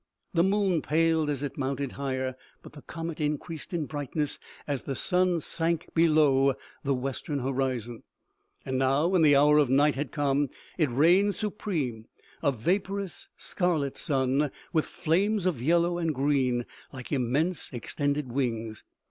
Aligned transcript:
The 0.33 0.41
moon 0.43 0.81
paled 0.81 1.29
as 1.29 1.43
it 1.43 1.59
mounted 1.59 1.91
higher, 1.91 2.35
but 2.63 2.73
the 2.73 2.81
comet 2.81 3.19
increased 3.21 3.71
in 3.71 3.85
brightness 3.85 4.39
as 4.65 4.81
the 4.81 4.95
sun 4.95 5.41
sank 5.41 5.93
below 5.93 6.55
the 6.83 6.95
western 6.95 7.37
horizon, 7.37 8.01
and 8.65 8.79
now, 8.79 9.05
when 9.09 9.21
the 9.21 9.35
hour 9.35 9.59
of 9.59 9.69
night 9.69 9.93
had 9.93 10.11
come, 10.11 10.49
it 10.79 10.89
reigned 10.89 11.35
supreme, 11.35 12.07
a 12.41 12.51
vaporous, 12.51 13.29
scarlet 13.37 13.95
sun, 13.95 14.49
with 14.73 14.85
flames 14.85 15.45
of 15.45 15.61
yellow 15.61 15.99
and 15.99 16.15
green, 16.15 16.65
like 16.91 17.11
immense 17.11 17.71
extended 17.71 18.31
wings. 18.31 18.83